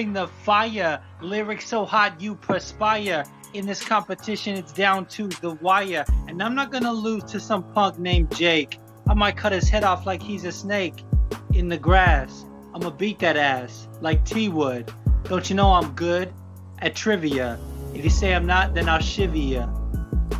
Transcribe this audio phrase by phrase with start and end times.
[0.00, 0.98] Bring the fire.
[1.20, 3.22] Lyrics so hot you perspire.
[3.52, 6.06] In this competition, it's down to the wire.
[6.26, 8.78] And I'm not gonna lose to some punk named Jake.
[9.10, 11.04] I might cut his head off like he's a snake
[11.52, 12.46] in the grass.
[12.74, 14.90] I'ma beat that ass like T would.
[15.24, 16.32] Don't you know I'm good
[16.78, 17.58] at trivia?
[17.94, 19.66] If you say I'm not, then I'll shivy ya.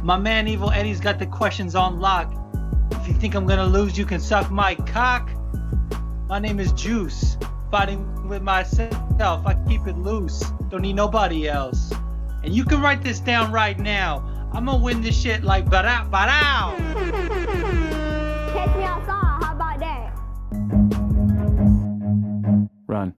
[0.02, 2.32] My man Evil Eddie's got the questions on lock.
[2.92, 5.28] If you think I'm gonna lose, you can suck my cock.
[6.28, 7.36] My name is Juice.
[7.70, 10.42] Fighting with myself, I keep it loose.
[10.70, 11.92] Don't need nobody else.
[12.42, 14.24] And you can write this down right now.
[14.52, 16.76] I'm gonna win this shit like barao barao.
[18.52, 19.38] Catch me outside.
[19.40, 20.16] How about that?
[22.88, 23.14] Run.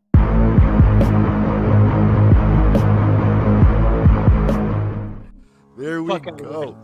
[5.78, 6.76] There we Fucking go.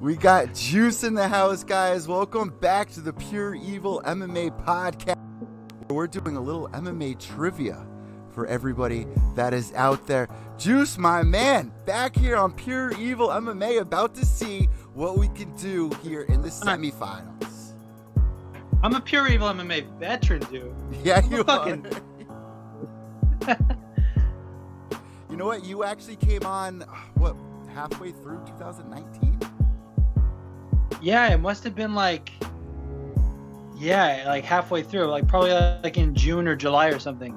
[0.00, 2.08] We got Juice in the house, guys.
[2.08, 5.15] Welcome back to the Pure Evil MMA podcast.
[5.88, 7.86] We're doing a little MMA trivia
[8.32, 9.06] for everybody
[9.36, 10.28] that is out there.
[10.58, 15.54] Juice, my man, back here on Pure Evil MMA, about to see what we can
[15.56, 17.72] do here in the semifinals.
[18.82, 20.74] I'm a pure evil MMA veteran, dude.
[21.04, 21.86] Yeah, you Fucking-
[23.46, 23.58] are.
[25.30, 25.64] you know what?
[25.64, 26.80] You actually came on,
[27.14, 27.36] what,
[27.72, 29.38] halfway through 2019?
[31.00, 32.30] Yeah, it must have been like,
[33.76, 37.36] yeah, like halfway through, like probably like in June or July or something.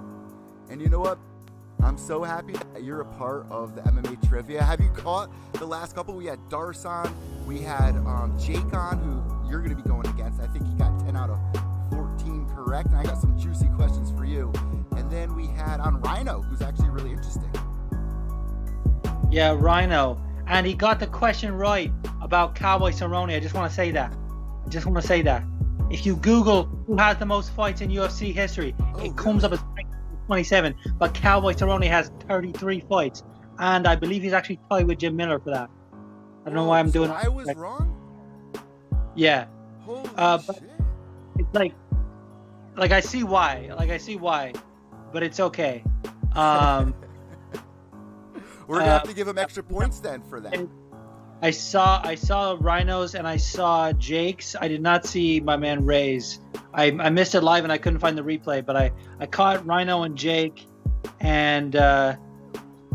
[0.70, 1.20] And you know what?
[1.82, 4.62] I'm so happy that you're a part of the MMA trivia.
[4.62, 6.14] Have you caught the last couple?
[6.14, 7.14] We had Dars on,
[7.48, 10.42] we had um, Jake on, who you're going to be going against.
[10.42, 11.40] I think he got 10 out of
[11.92, 12.90] 14 correct.
[12.90, 14.52] And I got some juicy questions for you.
[14.98, 17.50] And then we had on Rhino, who's actually really interesting.
[19.32, 20.22] Yeah, Rhino.
[20.48, 21.92] And he got the question right
[22.22, 23.34] about Cowboy Cerrone.
[23.36, 24.14] I just want to say that.
[24.66, 25.44] I just want to say that.
[25.90, 29.52] If you Google who has the most fights in UFC history, Oh, it comes up
[29.52, 29.60] as
[30.28, 30.76] 27.
[31.00, 33.24] But Cowboy Cerrone has 33 fights.
[33.58, 35.70] And I believe he's actually tied with Jim Miller for that.
[36.42, 37.96] I don't know why I'm So doing I was like- wrong?
[39.16, 39.48] Yeah.
[40.16, 40.40] Uh.
[41.38, 41.74] It's like,
[42.78, 43.70] like I see why.
[43.78, 44.54] Like I see why.
[45.12, 45.84] But it's okay.
[46.36, 46.94] Um,
[48.68, 50.54] We're going to uh, have to give him extra points then for that.
[50.54, 50.70] and-
[51.42, 54.56] I saw I saw Rhinos and I saw Jake's.
[54.60, 56.40] I did not see my man Ray's.
[56.74, 59.66] I, I missed it live and I couldn't find the replay, but I, I caught
[59.66, 60.68] Rhino and Jake,
[61.20, 62.16] and uh,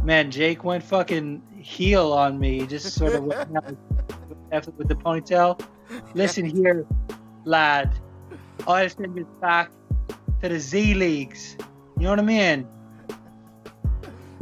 [0.02, 2.60] man, Jake went fucking heel on me.
[2.60, 5.60] He Just sort of went out with the ponytail.
[6.14, 6.86] Listen here,
[7.44, 7.94] lad.
[8.66, 9.70] I'll send you back
[10.42, 11.56] to the Z leagues.
[11.96, 12.68] You know what I mean?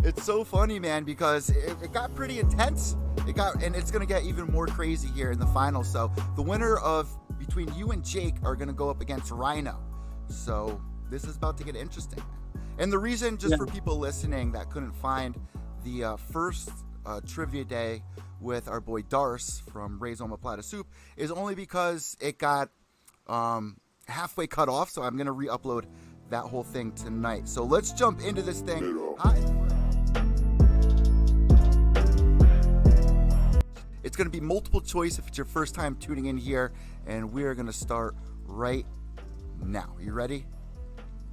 [0.05, 2.97] It's so funny, man, because it, it got pretty intense.
[3.29, 5.85] It got, and it's gonna get even more crazy here in the final.
[5.85, 7.09] So the winner of
[7.39, 9.79] between you and Jake are gonna go up against Rhino.
[10.29, 12.23] So this is about to get interesting.
[12.79, 13.59] And the reason, just Yeah.
[13.59, 15.39] for people listening that couldn't find
[15.85, 16.71] the uh, first
[17.07, 18.03] uh, trivia day
[18.41, 20.87] with our boy Dars from Ray's Omoplata Soup,
[21.17, 22.71] is only because it got
[23.29, 23.77] um,
[24.09, 24.91] halfway cut off.
[24.91, 25.85] So I'm gonna re-upload
[26.31, 27.49] that whole thing tonight.
[27.49, 28.99] So let's jump into this thing.
[29.19, 29.62] Hi.
[34.03, 36.73] It's going to be multiple choice if it's your first time tuning in here,
[37.07, 38.87] and we are going to start right
[39.63, 39.95] now.
[40.01, 40.45] You ready?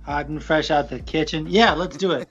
[0.03, 1.45] Hot and fresh out the kitchen.
[1.47, 2.29] Yeah, let's do it.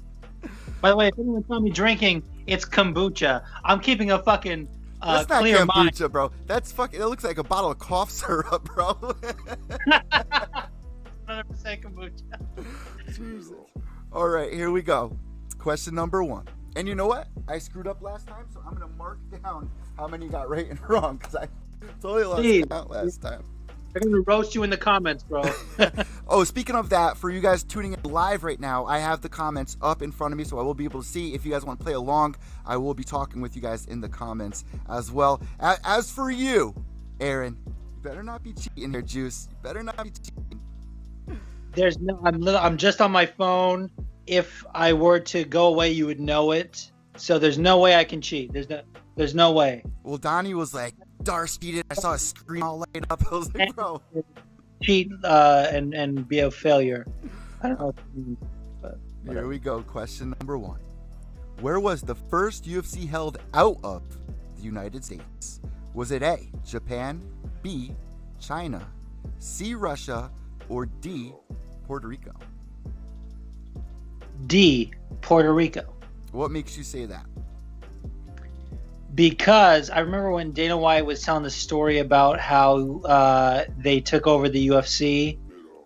[0.80, 3.44] By the way, if anyone saw me drinking, it's kombucha.
[3.64, 4.68] I'm keeping a fucking
[5.02, 5.92] uh, That's not clear mind.
[5.92, 6.30] kombucha, bro.
[6.46, 7.00] That's fucking.
[7.00, 8.94] It looks like a bottle of cough syrup, bro.
[8.94, 10.68] 100%
[11.28, 12.22] kombucha.
[13.06, 13.52] Jesus.
[14.12, 15.16] All right, here we go.
[15.58, 16.46] Question number one.
[16.76, 17.28] And you know what?
[17.48, 20.78] I screwed up last time, so I'm gonna mark down how many got right and
[20.88, 21.48] wrong because I
[22.02, 22.64] totally lost Please.
[22.66, 23.42] count last time.
[23.92, 25.42] They're gonna roast you in the comments, bro.
[26.28, 29.28] Oh, speaking of that, for you guys tuning in live right now, I have the
[29.28, 31.34] comments up in front of me, so I will be able to see.
[31.34, 32.34] If you guys want to play along,
[32.66, 35.40] I will be talking with you guys in the comments as well.
[35.60, 36.74] As for you,
[37.20, 39.46] Aaron, you've better not be cheating here, Juice.
[39.50, 40.60] You better not be cheating.
[41.74, 42.20] There's no.
[42.24, 42.46] I'm.
[42.48, 43.88] I'm just on my phone.
[44.26, 46.90] If I were to go away, you would know it.
[47.16, 48.52] So there's no way I can cheat.
[48.52, 48.82] There's no.
[49.16, 49.82] There's no way.
[50.02, 51.84] Well, Donnie was like, Darce cheated.
[51.90, 53.22] I saw a screen all light up.
[53.32, 54.02] I was like, bro.
[54.82, 57.06] Cheat uh, and and be a failure.
[57.62, 57.94] I don't know.
[58.14, 58.38] Means,
[58.82, 59.82] but Here we go.
[59.82, 60.80] Question number one.
[61.60, 64.02] Where was the first UFC held out of
[64.56, 65.60] the United States?
[65.94, 67.22] Was it A, Japan,
[67.62, 67.94] B,
[68.38, 68.86] China,
[69.38, 70.30] C, Russia,
[70.68, 71.32] or D,
[71.86, 72.32] Puerto Rico?
[74.46, 74.92] D.
[75.20, 75.82] Puerto Rico.
[76.32, 77.26] What makes you say that?
[79.16, 84.26] because I remember when Dana White was telling the story about how uh, they took
[84.26, 85.38] over the UFC.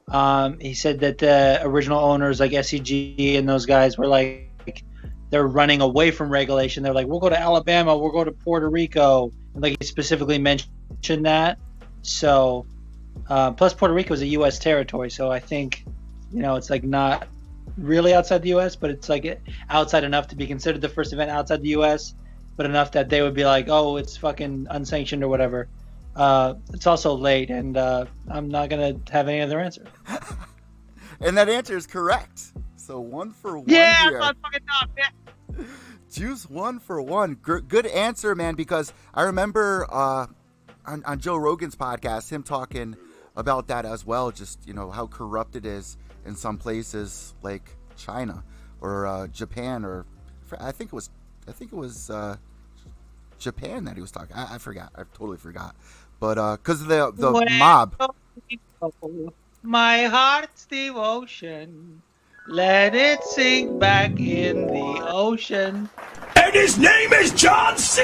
[0.09, 4.83] Um, he said that the original owners, like SEG and those guys, were like
[5.31, 6.83] they're running away from regulation.
[6.83, 10.39] They're like, we'll go to Alabama, we'll go to Puerto Rico, and like he specifically
[10.39, 11.59] mentioned that.
[12.03, 12.67] So,
[13.29, 14.59] uh, plus Puerto Rico is a U.S.
[14.59, 15.85] territory, so I think
[16.33, 17.29] you know it's like not
[17.77, 21.31] really outside the U.S., but it's like outside enough to be considered the first event
[21.31, 22.15] outside the U.S
[22.61, 25.67] but enough that they would be like, "Oh, it's fucking unsanctioned or whatever."
[26.15, 29.87] Uh, it's also late, and uh, I'm not gonna have any other answer.
[31.23, 32.53] And that answer is correct.
[32.77, 34.21] So one for one Yeah, here.
[34.23, 34.91] I'm fucking dumb.
[34.97, 35.65] Yeah.
[36.13, 37.35] Juice one for one.
[37.43, 38.55] Gr- good answer, man.
[38.55, 40.27] Because I remember uh,
[40.87, 42.97] on, on Joe Rogan's podcast, him talking
[43.37, 44.31] about that as well.
[44.31, 48.43] Just you know how corrupt it is in some places like China
[48.81, 50.07] or uh, Japan, or
[50.59, 51.11] I think it was
[51.49, 52.37] I think it was uh,
[53.39, 54.37] Japan that he was talking.
[54.37, 54.93] I, I forgot.
[54.95, 55.75] I totally forgot.
[56.19, 57.95] But because of the the Well, mob,
[59.63, 62.03] My heart's devotion.
[62.47, 65.89] Let it sink back in the ocean.
[66.37, 68.03] And his name is John C.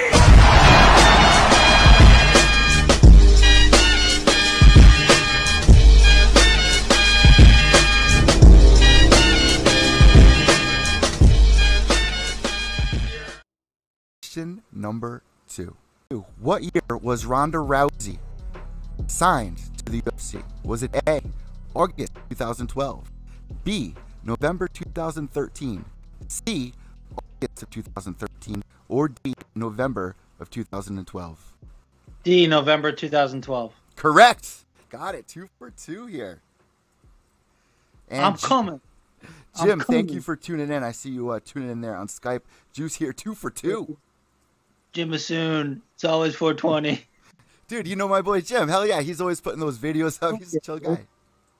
[14.36, 15.74] Question number two.
[16.38, 18.18] What year was Ronda Rousey
[19.06, 20.42] signed to the UFC?
[20.62, 21.22] Was it A,
[21.74, 23.10] August 2012,
[23.64, 23.94] B,
[24.24, 25.86] November 2013,
[26.28, 26.74] C,
[27.16, 31.54] August of 2013, or D, November of 2012?
[32.22, 32.46] D.
[32.46, 33.72] November 2012.
[33.96, 34.66] Correct.
[34.90, 35.26] Got it.
[35.26, 36.42] Two for two here.
[38.10, 38.82] And I'm coming.
[39.58, 40.82] I'm Jim, thank you for tuning in.
[40.82, 42.42] I see you uh, tuning in there on Skype.
[42.74, 43.96] Juice here, two for two.
[44.96, 45.82] Jim Assoon.
[45.94, 47.04] It's always 420.
[47.68, 48.66] Dude, you know my boy Jim.
[48.66, 50.38] Hell yeah, he's always putting those videos up.
[50.38, 51.06] He's a chill guy.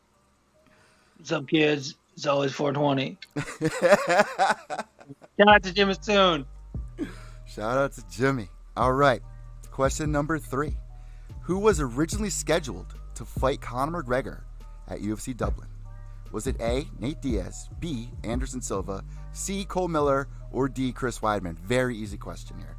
[1.19, 1.97] What's up, kids?
[2.15, 3.19] It's always 420.
[5.39, 6.47] Shout out to Jim Assoon.
[7.47, 8.49] Shout out to Jimmy.
[8.75, 9.21] All right.
[9.71, 10.75] Question number three.
[11.43, 14.45] Who was originally scheduled to fight Conor McGregor
[14.89, 15.69] at UFC Dublin?
[16.33, 21.59] Was it A, Nate Diaz, B, Anderson Silva, C, Cole Miller, or D, Chris Weidman?
[21.59, 22.77] Very easy question here.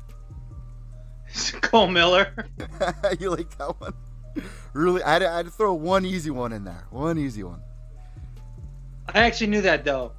[1.62, 2.34] Cole Miller.
[3.20, 3.94] you like that one?
[4.74, 5.04] Really?
[5.04, 6.86] I had, to, I had to throw one easy one in there.
[6.92, 7.62] One easy one.
[9.14, 10.14] I actually knew that though.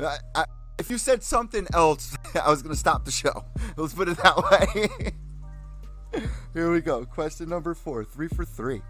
[0.00, 0.44] I, I,
[0.78, 3.44] if you said something else, I was going to stop the show.
[3.76, 5.12] Let's put it that way.
[6.52, 7.04] Here we go.
[7.04, 8.82] Question number four, three for three.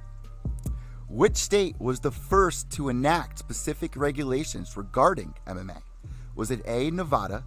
[1.09, 5.81] Which state was the first to enact specific regulations regarding MMA?
[6.35, 7.45] Was it A, Nevada,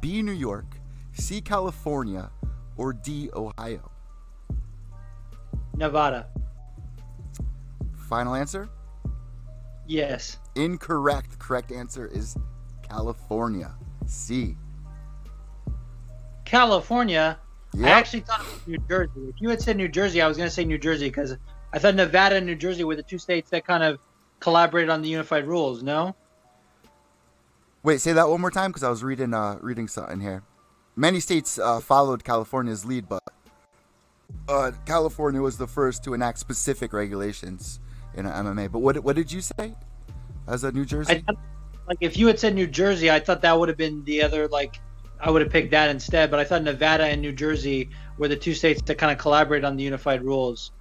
[0.00, 0.66] B, New York,
[1.12, 2.30] C, California,
[2.76, 3.90] or D, Ohio?
[5.76, 6.28] Nevada.
[8.08, 8.68] Final answer?
[9.86, 10.38] Yes.
[10.54, 11.38] Incorrect.
[11.38, 12.36] Correct answer is
[12.82, 13.74] California.
[14.06, 14.56] C.
[16.44, 17.38] California.
[17.74, 17.86] Yep.
[17.86, 19.28] I actually thought it was New Jersey.
[19.28, 21.36] If you had said New Jersey, I was going to say New Jersey because
[21.72, 23.98] I thought Nevada and New Jersey were the two states that kind of
[24.40, 25.82] collaborated on the unified rules.
[25.82, 26.16] No.
[27.82, 30.42] Wait, say that one more time because I was reading uh, reading something here.
[30.96, 33.22] Many states uh, followed California's lead, but
[34.48, 37.80] uh, California was the first to enact specific regulations
[38.14, 38.70] in MMA.
[38.70, 39.74] But what what did you say?
[40.46, 41.22] As a New Jersey?
[41.26, 41.36] thought,
[41.86, 44.48] like if you had said New Jersey, I thought that would have been the other
[44.48, 44.80] like
[45.20, 46.30] I would have picked that instead.
[46.30, 49.64] But I thought Nevada and New Jersey were the two states that kind of collaborated
[49.64, 50.72] on the unified rules.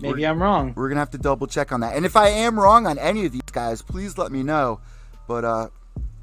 [0.00, 0.74] Maybe We're- I'm wrong.
[0.76, 1.96] We're gonna have to double check on that.
[1.96, 4.80] And if I am wrong on any of these guys, please let me know.
[5.26, 5.68] But uh,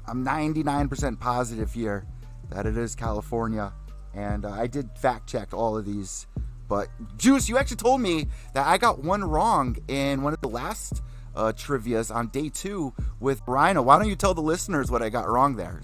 [0.06, 2.06] I'm 99% positive here
[2.50, 3.72] that it is California,
[4.14, 6.26] and uh, I did fact check all of these.
[6.68, 10.48] But Juice, you actually told me that I got one wrong in one of the
[10.48, 11.02] last
[11.34, 13.80] uh, trivia's on day two with Rhino.
[13.82, 15.80] Why don't you tell the listeners what I got wrong there?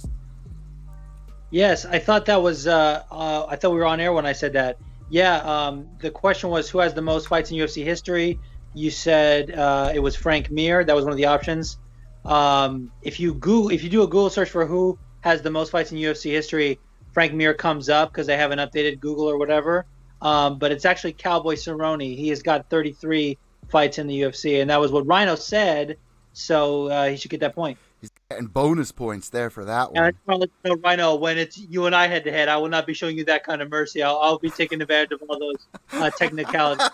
[1.51, 2.67] Yes, I thought that was.
[2.67, 4.79] Uh, uh, I thought we were on air when I said that.
[5.09, 8.41] Yeah, um, the question was who has the most fights in UFC history.
[8.75, 10.83] You said uh, it was Frank Mir.
[10.83, 11.79] That was one of the options.
[12.25, 15.71] Um, if you Google, if you do a Google search for who has the most
[15.71, 16.79] fights in UFC history,
[17.13, 19.87] Frank Mir comes up because they haven't updated Google or whatever.
[20.21, 22.15] Um, but it's actually Cowboy Cerrone.
[22.15, 23.39] He has got 33
[23.69, 25.97] fights in the UFC, and that was what Rhino said.
[26.35, 27.79] So uh, he should get that point.
[28.03, 30.41] He's getting bonus points there for that And I one.
[30.41, 32.93] just know, Rhino, when it's you and I head to head, I will not be
[32.93, 34.03] showing you that kind of mercy.
[34.03, 36.87] I'll, I'll be taking advantage of all those uh, technicalities.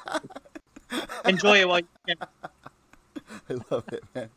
[1.24, 2.16] Enjoy it while you can.
[3.50, 4.30] I love it, man.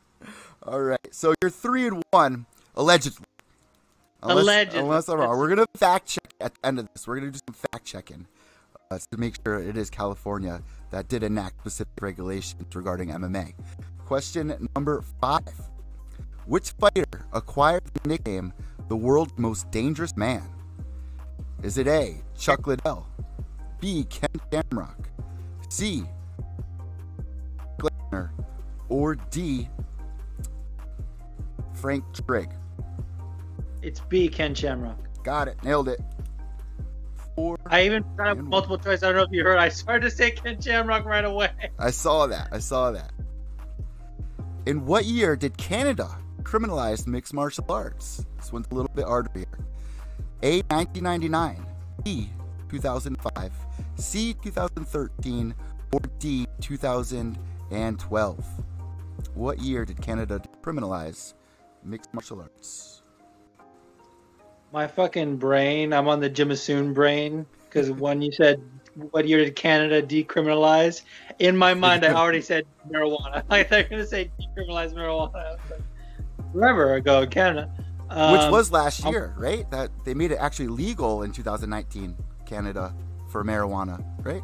[0.64, 3.26] All right, so you're three and one allegedly.
[4.24, 4.80] Unless, Allegedly.
[4.80, 7.06] Unless I'm wrong, we're gonna fact check at the end of this.
[7.06, 8.25] We're gonna do some fact checking
[8.89, 10.62] uh, to make sure it is California
[10.92, 13.53] that did enact specific regulations regarding MMA.
[14.06, 15.53] Question number five:
[16.46, 18.53] Which fighter acquired the nickname
[18.88, 20.44] "the world's most dangerous man"?
[21.62, 22.22] Is it A.
[22.38, 23.06] Chuck Liddell,
[23.82, 24.06] B.
[24.10, 25.10] Ken Shamrock,
[25.68, 26.06] C.
[27.77, 28.32] Glenner,
[28.88, 29.68] or D.
[31.74, 32.50] Frank Trigg?
[33.84, 34.98] It's B, Ken Shamrock.
[35.24, 35.62] Got it.
[35.62, 36.00] Nailed it.
[37.36, 37.60] Four.
[37.66, 39.04] I even got up And multiple choice.
[39.04, 39.58] I don't know if you heard.
[39.58, 41.50] I started to say Ken Shamrock right away.
[41.78, 42.48] I saw that.
[42.52, 43.12] I saw that.
[44.66, 46.10] In what year did Canada
[46.44, 48.25] criminalize mixed martial arts?
[48.38, 49.46] This one's a little bit harder here.
[50.44, 50.62] A.
[50.70, 51.66] 1999.
[52.04, 52.30] B.
[52.70, 53.52] 2005.
[53.96, 54.34] C.
[54.42, 55.54] 2013.
[55.92, 56.48] Or D.
[56.62, 58.46] 2012.
[59.34, 61.34] What year did Canada criminalize
[61.84, 63.02] mixed martial arts?
[64.74, 65.94] My fucking brain.
[65.94, 68.60] I'm on the Jimasoon brain because when you said
[69.12, 71.03] what year did Canada decriminalize,
[71.38, 73.44] in my mind I already said marijuana.
[73.72, 75.58] You were gonna say decriminalize marijuana.
[75.70, 77.72] Like, Forever ago, Canada.
[78.08, 79.70] Which Um, was last year, right?
[79.70, 82.15] That they made it actually legal in 2019,
[82.48, 82.96] Canada,
[83.30, 84.44] for marijuana, right?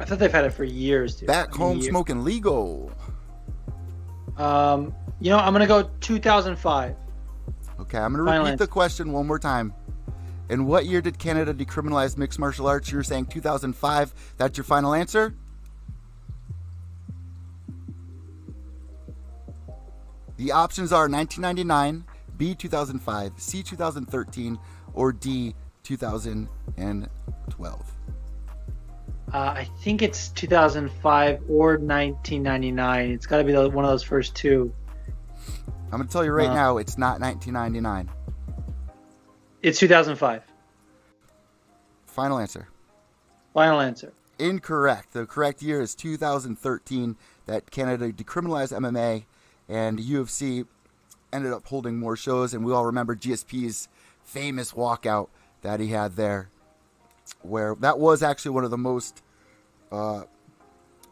[0.00, 1.28] I thought they've had it for years, dude.
[1.28, 1.88] Back home Years.
[1.88, 2.90] smoking legal.
[4.36, 6.96] Um, you know, I'm gonna go 2005.
[7.82, 8.64] Okay, I'm gonna repeat answer.
[8.64, 9.74] the question one more time.
[10.48, 12.92] In what year did Canada decriminalize mixed martial arts?
[12.92, 14.14] You're saying 2005.
[14.36, 15.34] That's your final answer?
[20.36, 22.04] The options are 1999,
[22.36, 24.58] B 2005, C 2013,
[24.94, 27.92] or D 2012.
[29.32, 33.10] Uh, I think it's 2005 or 1999.
[33.10, 34.72] It's got to be the, one of those first two.
[35.92, 36.54] I'm gonna tell you right Uh.
[36.54, 38.08] now, it's not 1999.
[39.62, 40.42] It's 2005.
[42.06, 42.68] Final answer.
[43.54, 44.12] Final answer.
[44.38, 45.12] Incorrect.
[45.12, 49.24] The correct year is 2013 that Canada decriminalized MMA
[49.68, 50.66] and UFC
[51.32, 52.54] ended up holding more shows.
[52.54, 53.88] And we all remember GSP's
[54.24, 55.28] famous walkout
[55.60, 56.48] that he had there,
[57.42, 59.22] where that was actually one of the most
[59.92, 60.22] uh,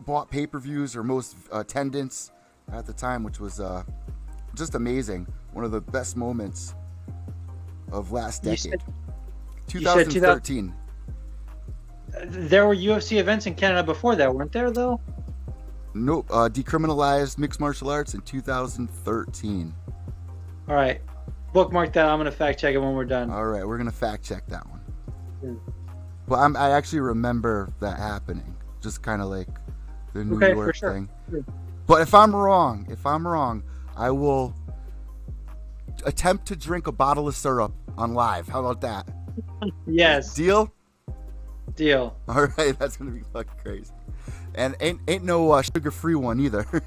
[0.01, 2.33] bought pay per views or most attendance
[2.73, 3.85] at the time, which was uh,
[4.55, 5.27] just amazing.
[5.53, 6.75] One of the best moments
[7.93, 8.59] of last decade.
[8.59, 8.83] said-
[9.73, 10.75] you said 2013.
[12.25, 14.71] There were UFC events in Canada before that, weren't there?
[14.73, 15.01] Though.
[15.95, 16.27] Nope.
[16.31, 19.75] Uh, decriminalized mixed martial arts in 2013.
[20.69, 21.01] All right.
[21.53, 22.07] Bookmark that.
[22.09, 23.31] I'm gonna fact check it when we're done.
[23.31, 24.81] All right, we're gonna fact check that one.
[25.43, 25.73] Yeah.
[26.29, 29.49] But I'm, I actually remember that happening, just kind of like
[30.13, 30.93] the New Okay, for York sure.
[30.93, 31.09] thing.
[31.29, 31.45] Sure.
[31.89, 33.65] But if I'm wrong, if I'm wrong,
[34.01, 34.55] I will
[36.07, 38.49] attempt to drink a bottle of syrup on live.
[38.49, 39.07] How about that?
[39.87, 40.33] Yes.
[40.33, 40.73] Deal?
[41.77, 42.17] Deal.
[42.29, 43.93] All right, that's gonna be fucking crazy.
[44.55, 46.67] And ain't ain't no uh, sugar-free one either.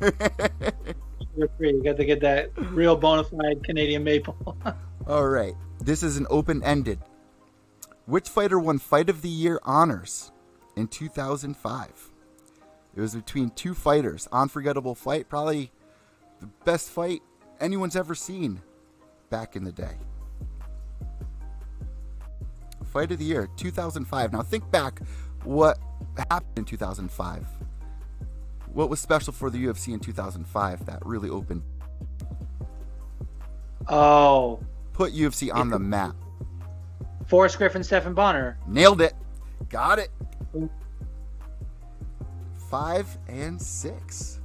[1.38, 1.74] You're free.
[1.74, 4.58] You got to get that real bona fide Canadian maple.
[5.08, 5.53] All right.
[5.79, 7.00] This is an open ended.
[8.05, 10.32] Which fighter won Fight of the Year honors
[10.75, 12.12] in 2005?
[12.96, 14.27] It was between two fighters.
[14.32, 15.29] Unforgettable fight.
[15.29, 15.72] Probably
[16.44, 17.22] the best fight
[17.62, 18.62] anyone's ever seen
[19.30, 19.96] back in the day.
[22.92, 24.34] Fight of the Year 2005.
[24.34, 25.02] Now think back
[25.46, 25.80] what
[26.30, 27.48] happened in 2005.
[28.74, 31.64] What was special for the UFC in 2005 that really opened,
[33.88, 34.60] oh,
[34.92, 36.16] put UFC on the map?
[37.28, 38.58] Forrest Griffin, Stephan Bonnar.
[38.68, 39.14] Nailed it.
[39.70, 40.10] Got it.
[40.54, 40.70] Mm.
[42.70, 44.42] Five and six.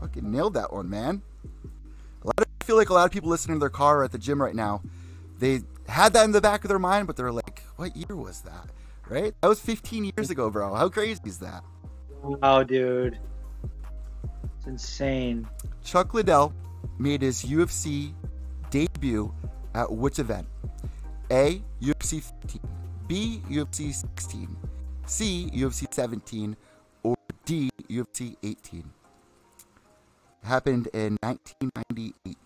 [0.00, 1.22] Fucking nailed that one, man.
[2.22, 4.04] A lot of, I feel like a lot of people listening to their car or
[4.04, 4.82] at the gym right now,
[5.38, 8.40] they had that in the back of their mind, but they're like, what year was
[8.42, 8.70] that?
[9.08, 9.34] Right?
[9.40, 10.74] That was 15 years ago, bro.
[10.74, 11.62] How crazy is that?
[12.22, 13.18] Wow, dude.
[14.58, 15.46] It's insane.
[15.84, 16.52] Chuck Liddell
[16.98, 18.12] made his UFC
[18.70, 19.32] debut
[19.74, 20.46] at which event?
[21.30, 21.62] A.
[21.80, 22.60] UFC 15.
[23.06, 23.42] B.
[23.48, 24.56] UFC 16.
[25.06, 25.50] C.
[25.54, 26.56] UFC 17,
[27.04, 27.70] or D.
[27.88, 28.90] UFC 18?
[30.46, 32.38] Happened in 1998.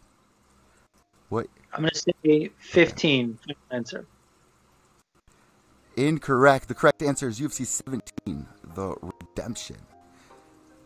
[1.29, 1.49] What?
[1.75, 3.39] I'm gonna say 15.
[3.47, 4.07] Final Answer.
[5.97, 6.69] Incorrect.
[6.69, 9.77] The correct answer is UFC 17, The Redemption.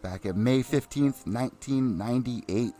[0.02, 2.72] Back at May 15th, 1998,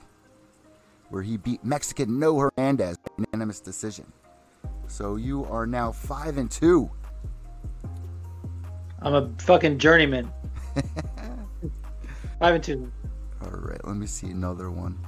[1.10, 4.12] where he beat Mexican Noe Hernandez unanimous decision.
[4.88, 6.90] So you are now 5 and 2.
[9.00, 10.28] I'm a fucking journeyman.
[12.40, 12.92] Five and two.
[13.44, 14.98] All right, let me see another one.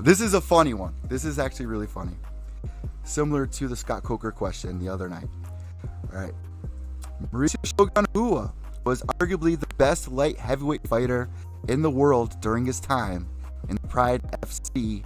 [0.00, 0.94] This is a funny one.
[1.08, 2.16] This is actually really funny.
[3.04, 5.28] Similar to the Scott Coker question the other night.
[6.12, 6.32] All right.
[7.32, 8.52] Mauricio Shogun Rua
[8.84, 11.28] was arguably the best light heavyweight fighter
[11.68, 13.28] in the world during his time
[13.68, 15.04] in the Pride FC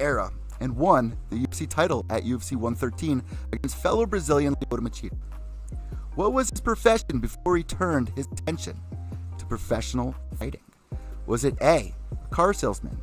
[0.00, 3.22] era and won the UFC title at UFC 113
[3.52, 5.16] against fellow Brazilian Lyoto Machida.
[6.14, 8.78] What was his profession before he turned his attention
[9.38, 10.60] to professional fighting?
[11.26, 11.94] Was it A,
[12.30, 12.98] car salesman,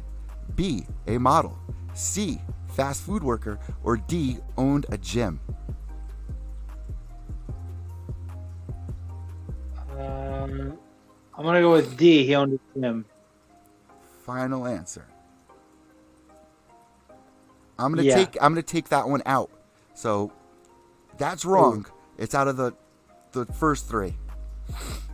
[0.56, 1.58] B, a model,
[1.94, 5.40] C, fast food worker, or D, owned a gym?
[9.92, 10.78] Um,
[11.34, 12.26] I'm gonna go with D.
[12.26, 13.06] He owned a gym.
[14.26, 15.06] Final answer.
[17.78, 18.16] I'm gonna Yeah.
[18.16, 19.50] take I'm gonna take that one out.
[19.94, 20.32] So
[21.18, 21.86] that's wrong.
[22.18, 22.74] It's out of the
[23.32, 24.18] the first three.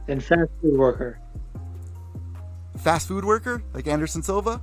[0.08, 1.20] Then fast food worker.
[2.86, 4.62] Fast food worker, like Anderson Silva?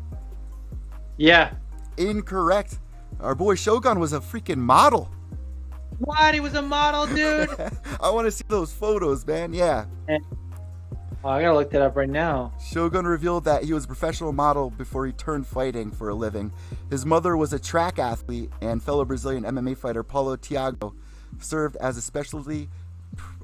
[1.16, 1.54] Yeah.
[1.96, 2.78] Incorrect.
[3.18, 5.10] Our boy Shogun was a freaking model.
[5.98, 6.32] What?
[6.32, 7.48] He was a model, dude.
[8.00, 9.52] I want to see those photos, man.
[9.52, 9.86] Yeah.
[10.08, 12.52] oh, I gotta look that up right now.
[12.64, 16.52] Shogun revealed that he was a professional model before he turned fighting for a living.
[16.90, 20.94] His mother was a track athlete, and fellow Brazilian MMA fighter Paulo Thiago
[21.40, 22.68] served as a specialty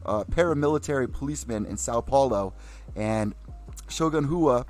[0.07, 2.55] uh, paramilitary policeman in Sao Paulo.
[2.95, 3.35] And
[3.89, 4.65] Shogun Rua,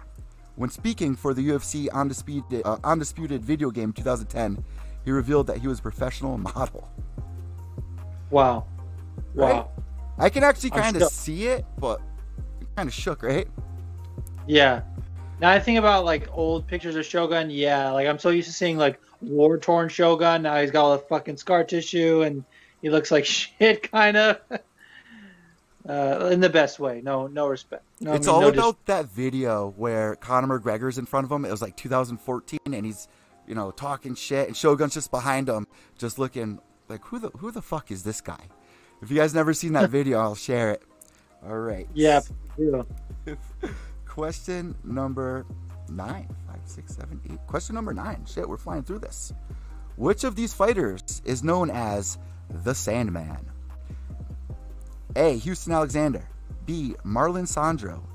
[0.56, 4.64] when speaking for the UFC Undisputed, uh, Undisputed video game 2010,
[5.04, 6.88] he revealed that he was a professional model.
[8.30, 8.66] Wow.
[9.34, 9.46] Wow.
[9.46, 9.66] Right?
[10.18, 12.00] I can actually kind of see it, but
[12.76, 13.48] kind of shook, right?
[14.46, 14.82] Yeah.
[15.40, 17.50] Now I think about like old pictures of Shogun.
[17.50, 20.42] Yeah, like I'm so used to seeing like war torn Shogun.
[20.42, 22.44] Now he's got all the fucking scar tissue and
[22.82, 24.40] he looks like shit, kind of.
[25.88, 27.00] uh, in the best way.
[27.02, 27.84] No, no respect.
[28.00, 31.32] No, I it's mean, all no about that video where Conor McGregor's in front of
[31.32, 31.44] him.
[31.44, 33.08] It was like 2014, and he's,
[33.46, 35.66] you know, talking shit, and Shogun's just behind him,
[35.98, 38.40] just looking like who the who the fuck is this guy?
[39.02, 40.82] If you guys never seen that video, I'll share it.
[41.44, 41.88] All right.
[41.94, 42.20] Yeah.
[42.56, 42.82] yeah.
[44.06, 45.46] Question number
[45.88, 46.28] nine.
[46.46, 47.38] Five, six, seven, eight.
[47.46, 48.24] Question number nine.
[48.26, 49.32] Shit, we're flying through this.
[49.96, 52.18] Which of these fighters is known as
[52.50, 53.50] the Sandman?
[55.16, 55.36] A.
[55.38, 56.28] Houston Alexander.
[56.68, 56.94] B.
[57.02, 58.06] Marlon Sandro.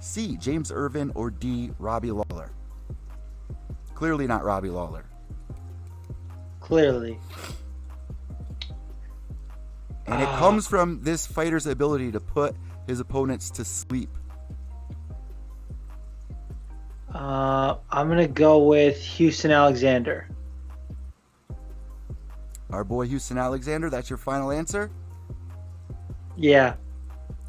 [0.00, 0.38] C.
[0.38, 1.12] James Irvin.
[1.14, 1.72] Or D.
[1.78, 2.50] Robbie Lawler.
[3.94, 5.04] Clearly not Robbie Lawler.
[6.60, 7.20] Clearly.
[10.06, 10.38] And it Ah.
[10.38, 14.08] comes from this fighter's ability to put his opponents to sleep.
[17.14, 20.28] Uh, I'm gonna go with Houston Alexander.
[22.70, 24.90] Our boy Houston Alexander, that's your final answer?
[26.36, 26.76] Yeah.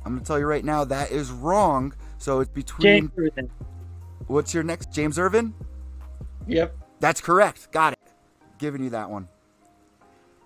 [0.10, 1.94] I'm going to tell you right now that is wrong.
[2.18, 3.50] So it's between James Irvin.
[4.26, 4.92] What's your next?
[4.92, 5.54] James Irvin?
[6.48, 6.76] Yep.
[7.00, 7.72] That's correct.
[7.72, 8.00] Got it.
[8.58, 9.28] Giving you that one.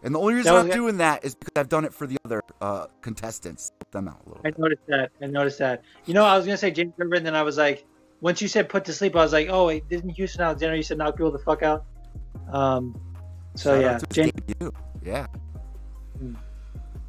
[0.03, 0.73] And the only reason That I'm it.
[0.73, 3.71] doing that is because I've done it for the other uh, contestants.
[3.79, 4.59] Help them out a little I bit.
[4.59, 5.11] noticed that.
[5.21, 5.81] I noticed that.
[6.05, 7.85] You know, I was gonna say James Irvin, then I was like,
[8.19, 10.83] once you said put to sleep, I was like, oh wait, didn't Houston Alexander you
[10.83, 11.85] said knock people the fuck out?
[12.51, 12.99] Um,
[13.55, 14.31] so Shout yeah, out to James.
[14.45, 14.73] debut.
[15.05, 15.27] Yeah.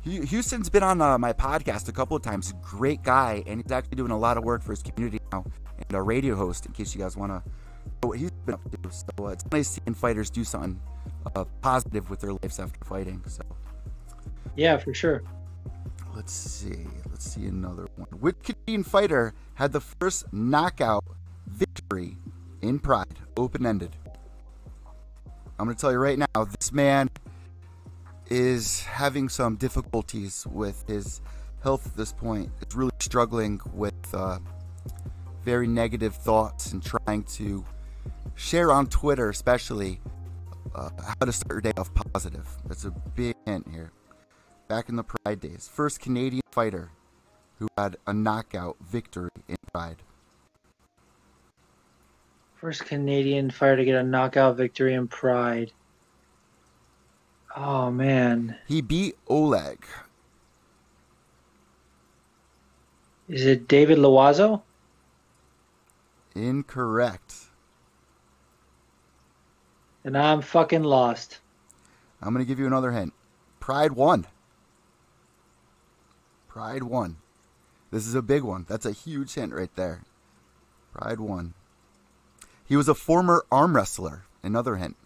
[0.04, 2.52] Houston's been on uh, my podcast a couple of times.
[2.62, 5.44] Great guy, and he's actually doing a lot of work for his community now,
[5.78, 6.66] and a radio host.
[6.66, 7.50] In case you guys want to
[8.02, 10.78] know what he's been up to, so uh, it's nice seeing fighters do something
[11.34, 13.22] uh, positive with their lives after fighting.
[13.26, 13.42] So
[14.56, 15.22] Yeah, for sure.
[16.14, 18.08] let's see, let's see another one.
[18.20, 21.04] Which Canadian fighter had the first knockout
[21.46, 22.18] victory
[22.60, 23.96] in Pride, open ended?
[25.58, 27.08] I'm going to tell you right now, this man
[28.30, 31.20] is having some difficulties with his
[31.62, 32.50] health at this point.
[32.66, 34.38] Is really struggling with uh,
[35.44, 37.64] very negative thoughts and trying to
[38.34, 40.00] share on Twitter, especially,
[40.74, 42.48] uh, how to start your day off positive.
[42.66, 43.92] That's a big hint here.
[44.68, 46.90] Back in the Pride days, first Canadian fighter
[47.58, 49.96] who had a knockout victory in Pride.
[52.56, 55.72] First Canadian fighter to get a knockout victory in Pride.
[57.56, 58.56] Oh man.
[58.66, 59.84] He beat Oleg.
[63.28, 64.62] Is it David Loiseau?
[66.34, 67.34] Incorrect.
[70.04, 71.38] And I'm fucking lost.
[72.20, 73.14] I'm going to give you another hint.
[73.60, 74.26] Pride won.
[76.48, 77.16] Pride won.
[77.90, 78.66] This is a big one.
[78.68, 80.02] That's a huge hint right there.
[80.92, 81.54] Pride won.
[82.66, 84.24] He was a former arm wrestler.
[84.42, 84.96] Another hint.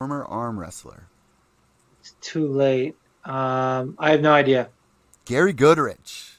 [0.00, 1.08] Former arm wrestler.
[2.00, 2.94] It's too late.
[3.24, 4.68] Um, I have no idea.
[5.24, 6.36] Gary Goodridge.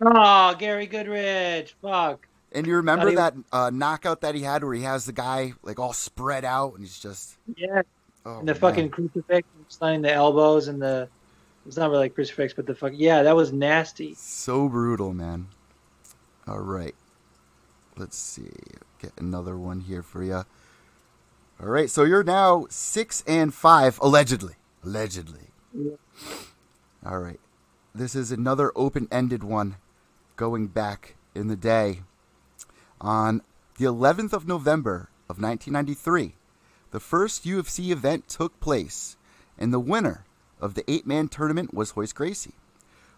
[0.00, 1.74] Oh, Gary Goodridge.
[1.80, 2.26] Fuck.
[2.50, 5.52] And you remember Not that uh, knockout that he had where he has the guy
[5.62, 7.82] like all spread out and he's just Yeah.
[8.24, 8.60] oh, And the man.
[8.60, 11.08] fucking crucifix, sliding the elbows and the.
[11.64, 12.92] It's not really a crucifix, but the fuck.
[12.94, 14.14] Yeah, that was nasty.
[14.16, 15.46] So brutal, man.
[16.48, 16.94] All right.
[17.96, 18.50] Let's see.
[19.00, 20.44] Get another one here for you.
[21.60, 21.88] All right.
[21.88, 24.54] So you're now six and five, allegedly.
[24.84, 25.50] Allegedly.
[27.04, 27.40] All right.
[27.94, 29.76] This is another open ended one
[30.36, 32.02] going back in the day.
[33.00, 33.42] On
[33.78, 36.34] the 11th of November of 1993,
[36.90, 39.16] the first UFC event took place,
[39.58, 40.24] and the winner
[40.60, 42.54] of the eight man tournament was Royce Gracie.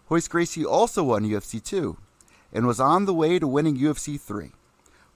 [0.09, 1.97] Royce Gracie also won UFC 2
[2.51, 4.51] and was on the way to winning UFC 3.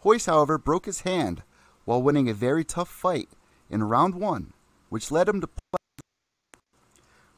[0.04, 1.42] Royce, however, broke his hand
[1.86, 3.30] while winning a very tough fight
[3.70, 4.54] in round 1,
[4.90, 5.78] which led him to play.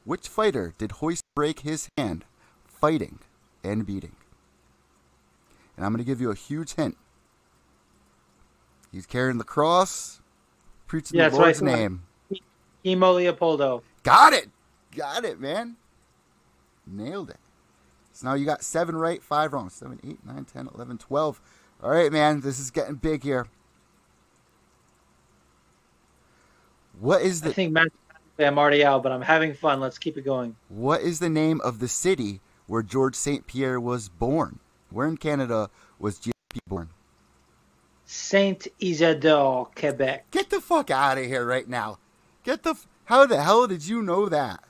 [0.04, 2.24] Which fighter did Royce break his hand
[2.64, 3.18] fighting
[3.64, 4.14] and beating?
[5.76, 6.96] And I'm going to give you a huge hint.
[8.92, 10.20] He's carrying the cross,
[10.86, 11.66] preaching Yeah, the that's what I Lord's thought.
[11.66, 12.02] name.
[12.84, 13.82] Kimo Leopoldo.
[14.04, 14.48] Got it.
[14.96, 15.76] Got it, man.
[16.86, 17.38] Nailed it.
[18.12, 19.68] So now you got seven right, five wrong.
[19.68, 21.40] Seven, eight, nine, 10, 11, 12.
[21.82, 22.40] All right, man.
[22.40, 23.48] This is getting big here.
[27.00, 27.88] What is I the think Matt,
[28.38, 29.80] I'm already out, but I'm having fun.
[29.80, 30.56] Let's keep it going.
[30.68, 33.46] what is the name of the city where George St.
[33.46, 34.58] Pierre was born?
[34.90, 36.88] Where in Canada was GSP born?
[38.04, 40.30] Saint Isidore, Quebec.
[40.30, 41.98] Get the fuck out of here right now.
[42.44, 44.62] Get the f- How the hell did you know that?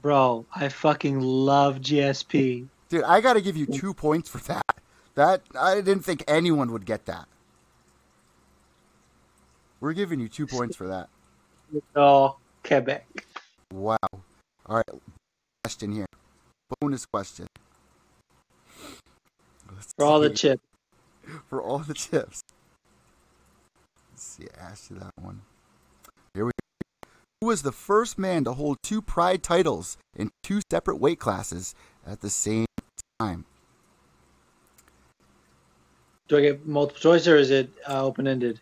[0.00, 2.68] Bro, I fucking love GSP.
[2.88, 4.76] Dude, I got to give you 2 points for that.
[5.14, 7.26] That I didn't think anyone would get that.
[9.82, 11.08] We're giving you 2 points for that.
[11.74, 13.26] Isidore, Quebec.
[13.74, 13.96] Wow.
[14.66, 15.02] All right.
[15.64, 16.06] Question here.
[16.80, 17.48] Bonus question.
[19.74, 20.62] Let's For all the chips.
[21.48, 22.42] For all the chips.
[24.12, 24.46] Let's see.
[24.56, 25.42] I asked you that one.
[26.34, 27.08] Here we go.
[27.40, 31.74] Who was the first man to hold two Pride titles in two separate weight classes
[32.06, 32.66] at the same
[33.18, 33.46] time?
[36.28, 38.60] Do I get multiple choice or is it uh, open ended?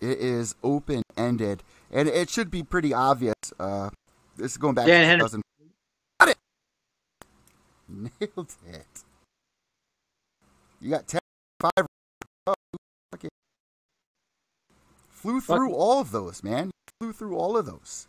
[0.00, 3.34] It is open ended, and it should be pretty obvious.
[3.58, 3.90] Uh,
[4.36, 5.20] this is going back Dan to Henry.
[5.20, 5.42] 2000.
[6.20, 6.36] Got it.
[7.88, 9.04] Nailed it.
[10.80, 11.20] You got 10,
[11.60, 11.70] 5.
[12.46, 12.54] Oh,
[13.14, 13.28] okay.
[15.10, 16.70] Flew through all of those, man.
[17.00, 18.06] Flew through all of those.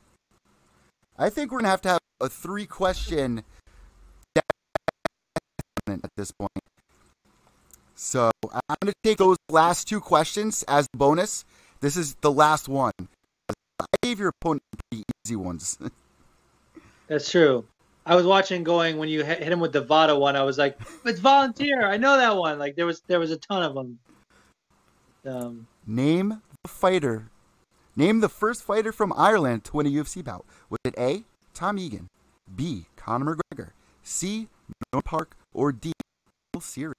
[1.17, 3.43] I think we're gonna have to have a three question
[4.35, 6.51] at this point.
[7.95, 11.45] So I'm gonna take those last two questions as the bonus.
[11.79, 12.93] This is the last one.
[13.49, 15.77] I gave your opponent pretty easy ones.
[17.07, 17.65] That's true.
[18.05, 20.35] I was watching going when you hit him with the Vada one.
[20.35, 21.85] I was like, it's volunteer.
[21.85, 22.57] I know that one.
[22.57, 23.99] Like there was there was a ton of them.
[25.25, 27.29] Um, Name the fighter.
[27.95, 30.45] Name the first fighter from Ireland to win a UFC bout.
[30.69, 31.23] Was it A.
[31.53, 32.07] Tom Egan,
[32.55, 32.85] B.
[32.95, 33.71] Conor McGregor,
[34.03, 34.47] C.
[34.93, 35.91] Noah Park, or D.
[36.59, 36.93] Seery?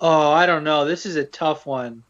[0.00, 0.84] oh, I don't know.
[0.84, 2.02] This is a tough one.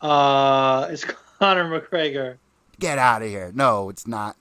[0.00, 1.04] Uh, it's
[1.38, 2.38] Conor McGregor.
[2.78, 3.52] Get out of here.
[3.54, 4.36] No, it's not.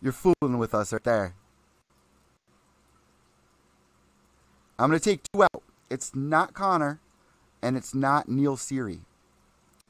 [0.00, 1.34] You're fooling with us right there.
[4.78, 5.62] I'm going to take two out.
[5.90, 7.00] It's not Connor,
[7.62, 9.00] and it's not Neil Seery.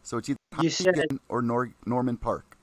[0.02, 2.56] So it's either You said- or Nor- Norman Parke.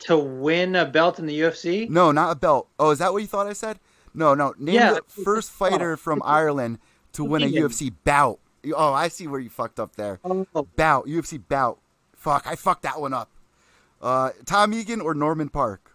[0.00, 1.88] To win a belt in the UFC?
[1.88, 2.68] No, not a belt.
[2.78, 3.78] Oh, is that what you thought I said?
[4.12, 4.54] No, no.
[4.58, 6.78] Name Yeah, the first fighter from Ireland
[7.12, 8.38] to win a UFC bout.
[8.74, 10.20] Oh, I see where you fucked up there.
[10.24, 10.46] Oh,
[10.76, 11.78] Bout, UFC bout.
[12.16, 13.30] Fuck, I fucked that one up.
[14.00, 15.94] Uh, Tom Egan or Norman Parke?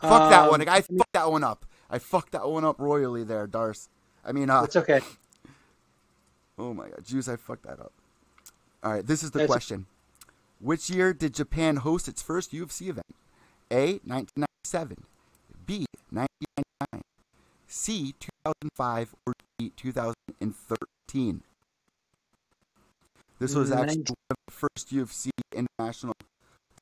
[0.00, 0.68] Fuck that um, one.
[0.68, 1.64] I fucked that one up.
[1.88, 3.88] I fucked that one up royally there, Darce.
[4.24, 5.00] I mean, uh, It's okay.
[6.58, 7.92] oh my god, Juice, I fucked that up.
[8.82, 9.86] All right, this is the That's- question.
[10.60, 13.06] Which year did Japan host its first UFC event?
[13.72, 13.98] A.
[14.04, 15.04] 1997.
[15.66, 15.86] B.
[16.10, 16.71] 1999.
[17.72, 18.14] C.
[18.20, 19.72] 2005 or D.
[19.76, 21.42] 2013.
[23.38, 26.14] This was actually Nineteen- one of the first UFC international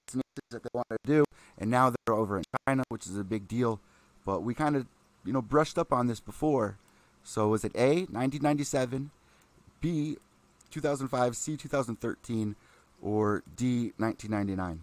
[0.04, 1.24] destinations that they wanted to do,
[1.56, 3.80] and now they're over in China, which is a big deal.
[4.26, 4.86] But we kind of,
[5.24, 6.76] you know, brushed up on this before.
[7.22, 9.12] So was it A, 1997,
[9.80, 10.18] B,
[10.70, 12.56] 2005, C, 2013,
[13.00, 14.82] or D, 1999?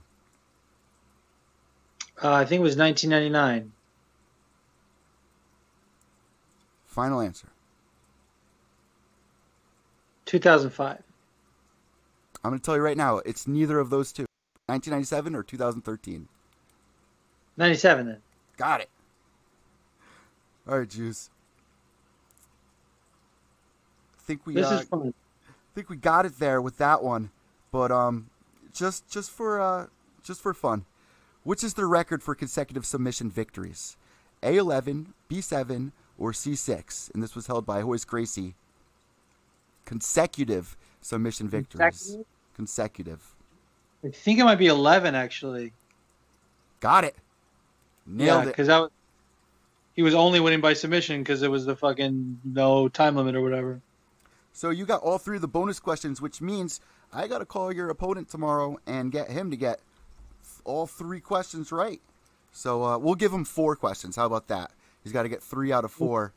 [2.24, 3.74] Uh, I think it was 1999.
[6.98, 7.48] Final answer.
[10.26, 11.04] 2005.
[12.44, 14.26] I'm going to tell you right now, it's neither of those two.
[14.66, 16.28] 1997 or 2013.
[17.56, 18.18] 97 then.
[18.58, 18.90] Got it.
[20.68, 21.30] All right, Juice.
[24.22, 25.14] Think we This uh, is fun.
[25.76, 27.30] think we got it there with that one,
[27.72, 28.32] but um,
[28.74, 29.86] just just for uh,
[30.24, 30.86] just for fun,
[31.44, 33.98] which is the record for consecutive submission victories?
[34.42, 37.14] A11, B7, or C6?
[37.14, 38.56] And this was held by Royce Gracie.
[39.86, 41.80] Consecutive submission victories.
[41.80, 42.26] Consecutive?
[42.56, 43.36] Consecutive.
[44.04, 45.74] I think it might be 11 actually.
[46.80, 47.16] Got it.
[48.06, 48.46] Nailed yeah, it.
[48.48, 48.92] because that was,
[49.94, 53.42] he was only winning by submission because it was the fucking no time limit or
[53.42, 53.82] whatever.
[54.54, 56.80] So you got all three of the bonus questions, which means
[57.12, 59.80] I got to call your opponent tomorrow and get him to get
[60.64, 62.02] all three questions right.
[62.52, 64.16] So uh, we'll give him four questions.
[64.16, 64.72] How about that?
[65.08, 66.34] He's got to get three out of four.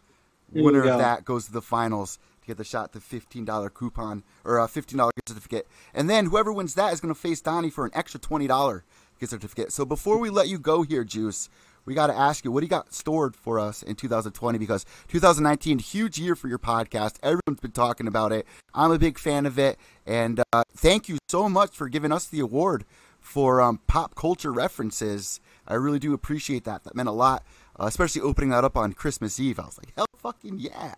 [0.52, 3.70] There Winner of that goes to the finals to get the shot to fifteen dollar
[3.70, 5.66] coupon or a fifteen dollar gift certificate.
[5.94, 8.84] And then whoever wins that is going to face Donnie for an extra twenty dollar
[9.18, 9.72] gift certificate.
[9.72, 11.48] So before we let you go here, Juice,
[11.84, 14.84] we got to ask you what do you got stored for us in 2020 because
[15.08, 17.16] 2019 huge year for your podcast.
[17.22, 18.46] Everyone's been talking about it.
[18.74, 22.26] I'm a big fan of it, and uh, thank you so much for giving us
[22.26, 22.84] the award
[23.20, 25.40] for um, pop culture references.
[25.66, 26.84] I really do appreciate that.
[26.84, 27.44] That meant a lot,
[27.78, 29.58] uh, especially opening that up on Christmas Eve.
[29.58, 30.94] I was like, hell, fucking yeah.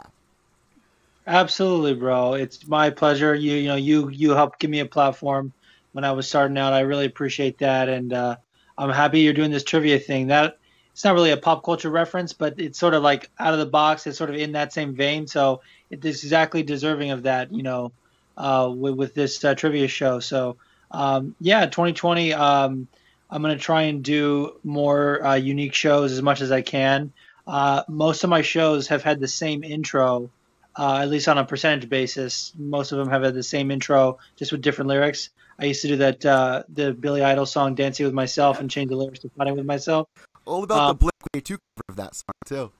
[1.26, 2.34] Absolutely, bro.
[2.34, 3.34] It's my pleasure.
[3.34, 5.52] You you know you you helped give me a platform
[5.92, 6.72] when I was starting out.
[6.72, 8.36] I really appreciate that, and uh,
[8.76, 10.28] I'm happy you're doing this trivia thing.
[10.28, 10.58] That
[10.92, 13.66] it's not really a pop culture reference, but it's sort of like out of the
[13.66, 14.06] box.
[14.06, 17.52] It's sort of in that same vein, so it's exactly deserving of that.
[17.52, 17.92] You know,
[18.36, 20.18] uh, with, with this uh, trivia show.
[20.18, 20.56] So
[20.90, 22.32] um, yeah, 2020.
[22.32, 22.88] Um,
[23.32, 27.12] I'm gonna try and do more uh, unique shows as much as I can.
[27.46, 30.30] Uh, most of my shows have had the same intro
[30.76, 32.52] uh, at least on a percentage basis.
[32.58, 35.30] Most of them have had the same intro, just with different lyrics.
[35.58, 38.88] I used to do that uh, the Billy Idol song "Dancing with Myself" and change
[38.90, 40.08] the lyrics to "Fighting with Myself."
[40.44, 42.72] All about Um, the Blink 182 cover of that song too.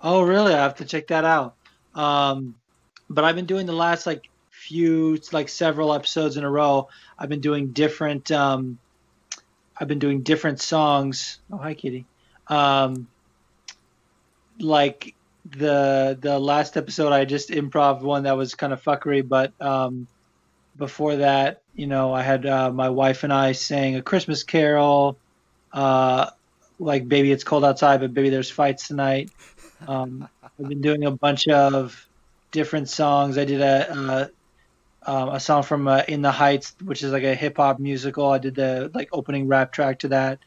[0.00, 0.54] Oh, really?
[0.54, 1.56] I have to check that out.
[1.94, 2.54] Um,
[3.10, 6.88] but I've been doing the last like few, like several episodes in a row.
[7.18, 8.30] I've been doing different.
[8.30, 8.78] Um,
[9.76, 11.40] I've been doing different songs.
[11.50, 12.04] Oh, hi, Kitty.
[12.48, 13.08] Um,
[14.58, 19.52] like the the last episode, I just improv one that was kind of fuckery, but
[19.60, 20.06] um,
[20.76, 25.18] before that, you know, I had uh, my wife and I sang a Christmas Carol.
[25.72, 26.30] Uh,
[26.78, 29.30] like baby it's cold outside but baby there's fights tonight
[29.86, 32.06] um, i've been doing a bunch of
[32.50, 34.26] different songs i did a uh,
[35.06, 38.38] um, a song from uh, in the heights which is like a hip-hop musical i
[38.38, 40.38] did the like opening rap track to that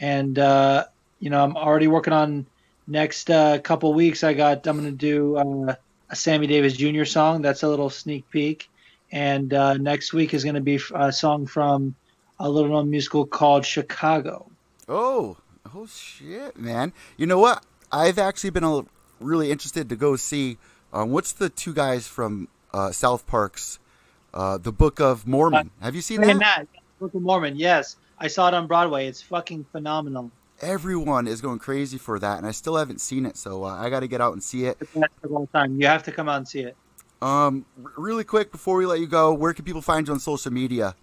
[0.00, 0.84] and uh,
[1.20, 2.46] you know i'm already working on
[2.86, 5.74] next uh, couple weeks i got i'm to do uh,
[6.10, 8.68] a sammy davis jr song that's a little sneak peek
[9.10, 11.94] and uh, next week is to be a song from
[12.38, 14.46] a little known musical called chicago
[14.88, 15.36] Oh,
[15.74, 16.92] oh shit, man!
[17.16, 17.64] You know what?
[17.90, 18.82] I've actually been a,
[19.20, 20.58] really interested to go see.
[20.92, 23.78] Um, what's the two guys from uh, South Park's
[24.34, 25.70] uh, The Book of Mormon?
[25.80, 26.38] Have you seen that?
[26.38, 26.66] that
[27.00, 29.06] Book of Mormon, yes, I saw it on Broadway.
[29.06, 30.30] It's fucking phenomenal.
[30.60, 33.90] Everyone is going crazy for that, and I still haven't seen it, so uh, I
[33.90, 34.78] got to get out and see it.
[34.78, 35.80] The best of all time.
[35.80, 36.76] You have to come out and see it.
[37.20, 37.66] Um,
[37.96, 40.94] really quick before we let you go, where can people find you on social media?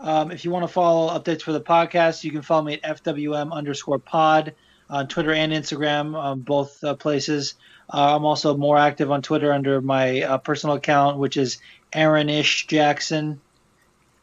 [0.00, 3.04] Um, if you want to follow updates for the podcast, you can follow me at
[3.04, 4.54] FWM underscore pod
[4.92, 7.54] on Twitter and Instagram, um, both uh, places.
[7.92, 11.58] Uh, I'm also more active on Twitter under my uh, personal account, which is
[11.92, 13.40] Aaron-ish Jackson.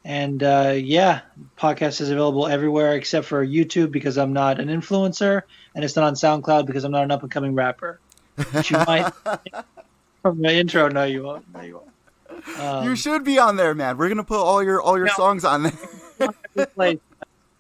[0.06, 1.22] And uh, yeah,
[1.58, 5.42] podcast is available everywhere except for YouTube because I'm not an influencer,
[5.76, 8.00] and it's not on SoundCloud because I'm not an up and coming rapper.
[8.38, 9.12] You might
[10.22, 10.88] from the intro.
[10.88, 11.54] No, you won't.
[11.54, 12.60] No, you won't.
[12.60, 13.98] Um, you should be on there, man.
[13.98, 15.14] We're gonna put all your all your No.
[15.18, 16.30] songs on there.
[16.76, 17.02] like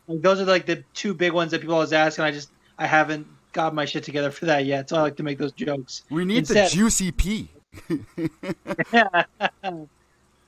[0.08, 2.88] those are like the two big ones that people always ask, and I just I
[2.88, 4.89] haven't got my shit together for that yet.
[4.89, 6.04] So I like to make those jokes.
[6.10, 7.50] We need Instead- the juicy P.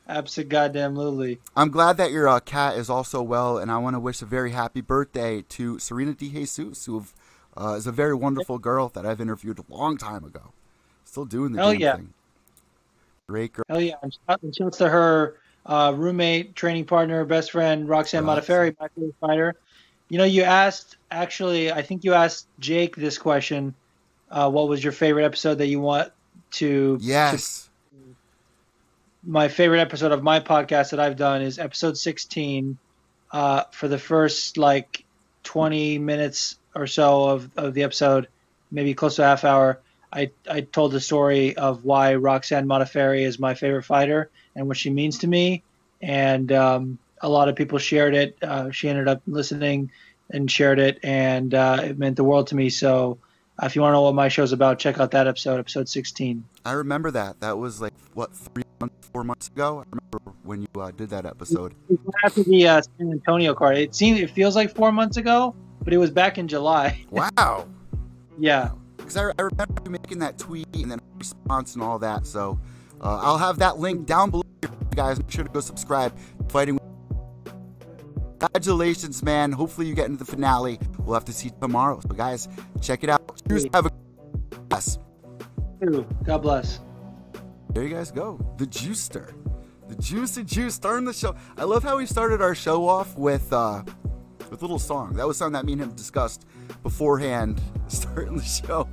[0.08, 0.50] Absolutely.
[0.50, 1.39] Goddamn, Lily.
[1.56, 4.26] I'm glad that your uh, cat is also well, and I want to wish a
[4.26, 7.06] very happy birthday to Serena De Jesus, who
[7.56, 10.54] uh, is a very wonderful girl that I've interviewed a long time ago.
[11.06, 11.96] Still doing the Hell yeah.
[11.98, 12.13] thing.
[13.28, 13.63] Great girl.
[13.70, 13.96] Hell yeah!
[14.02, 18.44] And shout- and shouts to her uh, roommate, training partner, best friend, Roxanne Rox.
[18.44, 19.56] Modafferi, my favorite fighter.
[20.10, 23.76] You know, you asked actually, I think you asked Jake this question.
[24.30, 26.12] Uh, what was your favorite episode that you want
[26.52, 26.97] to?
[27.02, 27.69] Yes.
[29.24, 32.78] my favorite episode of my podcast that I've done is episode 16.
[33.32, 35.06] Uh, for the first like
[35.43, 38.28] 20 minutes or so of, of the episode,
[38.71, 39.80] maybe close to a half hour,
[40.12, 44.78] I, I told the story of why Roxanne Modafferi is my favorite fighter and what
[44.78, 45.63] she means to me.
[46.02, 48.38] And um, a lot of people shared it.
[48.41, 49.91] Uh, she ended up listening
[50.34, 52.70] and shared it, and uh, it meant the world to me.
[52.70, 53.17] So
[53.62, 55.88] uh, if you want to know what my show's about, check out that episode, episode
[55.89, 56.44] 16.
[56.65, 57.39] I remember that.
[57.41, 59.80] That was like what three months, four months ago.
[59.80, 61.74] I remember when you uh, did that episode.
[62.24, 63.78] after the uh, San Antonio card.
[63.78, 67.06] It seems it feels like four months ago, but it was back in July.
[67.12, 67.67] Wow.
[68.39, 72.26] yeah, Because I, I remember you making that tweet and then response and all that.
[72.26, 72.60] So
[73.02, 74.44] uh, I'll have that link down below,
[74.96, 75.20] guys.
[75.20, 76.17] Make sure to go subscribe.
[76.50, 76.81] Fighting.
[78.41, 79.51] Congratulations, man.
[79.51, 80.80] Hopefully you get into the finale.
[80.97, 81.99] We'll have to see tomorrow.
[81.99, 82.49] So, guys,
[82.82, 83.39] check it out.
[83.47, 83.67] Cheers.
[83.71, 83.91] Have a.
[85.84, 86.80] Ooh, God bless.
[87.69, 88.39] There you guys go.
[88.58, 89.34] The Juicer.
[89.89, 91.36] The Juicy Juice starting the show.
[91.56, 93.84] I love how we started our show off with uh
[94.49, 95.13] with a little song.
[95.13, 96.47] That was something that me and him discussed
[96.82, 98.86] beforehand starting the show.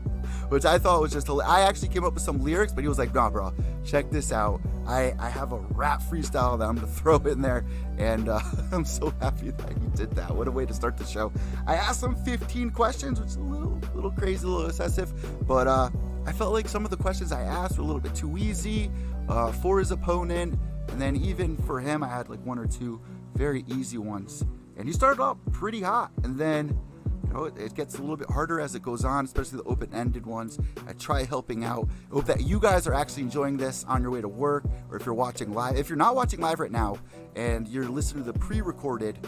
[0.50, 1.50] Which I thought was just hilarious.
[1.50, 3.54] I actually came up with some lyrics, but he was like, nah, bro,
[3.88, 4.60] check this out.
[4.86, 7.64] I, I have a rap freestyle that I'm gonna throw in there.
[7.96, 8.40] And uh,
[8.72, 10.34] I'm so happy that you did that.
[10.34, 11.32] What a way to start the show.
[11.66, 15.12] I asked him 15 questions, which is a little little crazy, a little excessive,
[15.46, 15.90] but uh
[16.28, 18.90] I felt like some of the questions I asked were a little bit too easy
[19.30, 23.00] uh, for his opponent, and then even for him, I had like one or two
[23.34, 24.44] very easy ones.
[24.76, 26.78] And he started off pretty hot, and then
[27.28, 29.64] you know it, it gets a little bit harder as it goes on, especially the
[29.64, 30.58] open-ended ones.
[30.86, 31.88] I try helping out.
[32.10, 34.96] I hope that you guys are actually enjoying this on your way to work, or
[34.96, 35.76] if you're watching live.
[35.76, 36.96] If you're not watching live right now
[37.36, 39.18] and you're listening to the pre-recorded,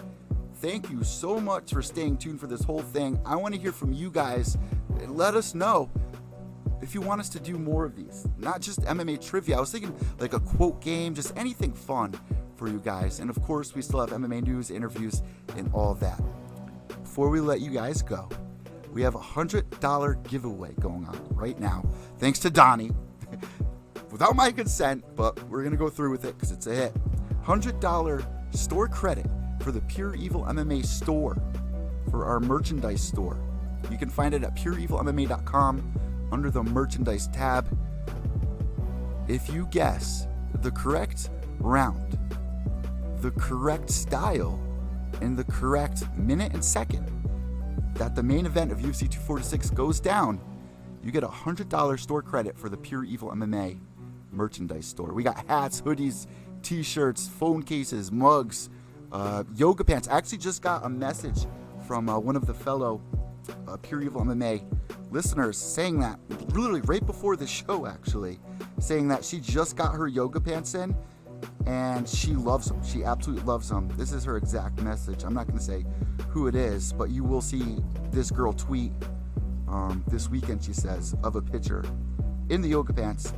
[0.56, 3.20] thank you so much for staying tuned for this whole thing.
[3.24, 4.56] I want to hear from you guys.
[5.06, 5.90] Let us know
[6.82, 9.58] if you want us to do more of these, not just MMA trivia.
[9.58, 12.18] I was thinking like a quote game, just anything fun
[12.56, 13.20] for you guys.
[13.20, 15.22] And of course, we still have MMA news, interviews,
[15.56, 16.20] and all that.
[17.10, 18.28] Before we let you guys go,
[18.92, 21.84] we have a $100 giveaway going on right now,
[22.18, 22.92] thanks to Donnie.
[24.12, 26.94] Without my consent, but we're going to go through with it because it's a hit.
[27.44, 29.26] $100 store credit
[29.60, 31.36] for the Pure Evil MMA store,
[32.12, 33.36] for our merchandise store.
[33.90, 37.76] You can find it at pureevilmma.com under the merchandise tab.
[39.26, 40.28] If you guess
[40.62, 42.16] the correct round,
[43.16, 44.64] the correct style,
[45.20, 47.06] and the correct minute and second
[47.94, 50.40] that the main event of UFC 246 goes down,
[51.02, 53.78] you get a $100 store credit for the Pure Evil MMA
[54.32, 55.12] merchandise store.
[55.12, 56.26] We got hats, hoodies,
[56.62, 58.70] t shirts, phone cases, mugs,
[59.12, 60.08] uh, yoga pants.
[60.08, 61.46] I actually just got a message
[61.86, 63.00] from uh, one of the fellow
[63.66, 64.64] uh, Pure Evil MMA
[65.10, 66.18] listeners saying that
[66.54, 68.38] literally right before the show, actually,
[68.78, 70.94] saying that she just got her yoga pants in
[71.66, 72.82] and she loves them.
[72.84, 73.88] She absolutely loves them.
[73.96, 75.24] This is her exact message.
[75.24, 75.84] I'm not going to say
[76.28, 77.78] who it is, but you will see
[78.10, 78.92] this girl tweet
[79.68, 81.84] um, this weekend, she says, of a picture
[82.48, 83.32] in the yoga pants.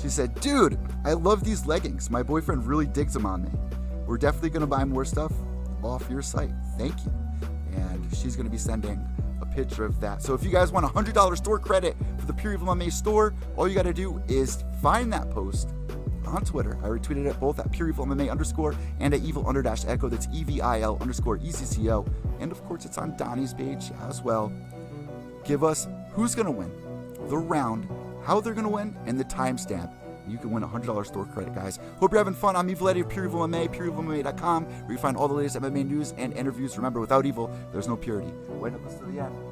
[0.00, 2.10] She said, Dude, I love these leggings.
[2.10, 3.50] My boyfriend really digs them on me.
[4.06, 5.32] We're definitely going to buy more stuff
[5.82, 6.52] off your site.
[6.78, 7.12] Thank you.
[7.74, 9.02] And she's going to be sending
[9.40, 10.22] a picture of that.
[10.22, 13.34] So if you guys want a $100 store credit for the Pure Evil MMA store,
[13.56, 15.70] all you got to do is find that post
[16.30, 16.78] on Twitter.
[16.82, 20.10] I retweeted it both at Pure Evil MMA underscore and at Evil under dash Ecco.
[20.10, 22.06] That's E V I L underscore E C C O.
[22.38, 24.52] And of course, it's on Donnie's page as well.
[25.44, 26.70] Give us who's going to win,
[27.28, 27.88] the round,
[28.24, 29.92] how they're going to win, and the timestamp.
[30.28, 31.78] You can win a $100 store credit, guys.
[31.98, 32.54] Hope you're having fun.
[32.54, 35.86] I'm Evil Eddie of Pure Evil MMA, pureevilmma.com, where you find all the latest MMA
[35.86, 36.76] news and interviews.
[36.76, 38.32] Remember, without evil, there's no purity.
[38.48, 39.49] Wait, to the end.